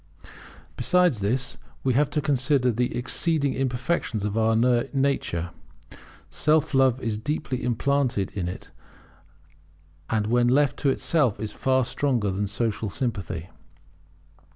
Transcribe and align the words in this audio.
Besides 0.77 1.19
this, 1.19 1.59
we 1.83 1.93
have 1.93 2.09
to 2.09 2.21
consider 2.21 2.71
the 2.71 2.95
exceeding 2.97 3.53
imperfection 3.53 4.25
of 4.25 4.35
our 4.35 4.55
nature. 4.55 5.51
Self 6.31 6.73
love 6.73 6.99
is 7.03 7.19
deeply 7.19 7.63
implanted 7.63 8.31
in 8.31 8.47
it, 8.47 8.71
and 10.09 10.25
when 10.25 10.47
left 10.47 10.77
to 10.77 10.89
itself 10.89 11.39
is 11.39 11.51
far 11.51 11.85
stronger 11.85 12.31
than 12.31 12.47
Social 12.47 12.89
Sympathy. 12.89 13.49